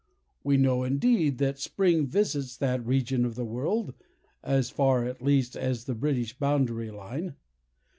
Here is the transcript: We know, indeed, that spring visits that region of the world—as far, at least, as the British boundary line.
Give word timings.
We 0.43 0.57
know, 0.57 0.83
indeed, 0.83 1.37
that 1.37 1.59
spring 1.59 2.07
visits 2.07 2.57
that 2.57 2.83
region 2.83 3.23
of 3.23 3.35
the 3.35 3.45
world—as 3.45 4.71
far, 4.71 5.05
at 5.05 5.21
least, 5.21 5.55
as 5.55 5.83
the 5.83 5.93
British 5.93 6.35
boundary 6.39 6.89
line. 6.89 7.35